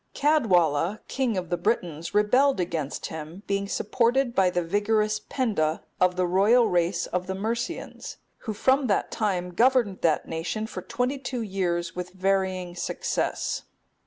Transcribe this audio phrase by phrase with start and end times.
[0.15, 6.15] Caedwalla,(270) king of the Britons, rebelled against him, being supported by the vigorous Penda, of
[6.15, 8.17] the royal race of the Mercians,
[8.47, 13.65] who from that time governed that nation for twenty two years with varying success.